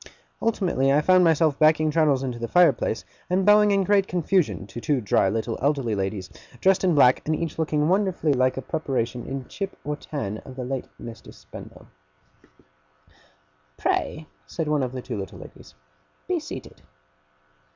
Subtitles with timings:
[0.41, 4.81] Ultimately I found myself backing Traddles into the fireplace, and bowing in great confusion to
[4.81, 6.27] two dry little elderly ladies,
[6.59, 10.55] dressed in black, and each looking wonderfully like a preparation in chip or tan of
[10.55, 11.31] the late Mr.
[11.31, 11.85] Spenlow.
[13.77, 15.75] 'Pray,' said one of the two little ladies,
[16.27, 16.81] 'be seated.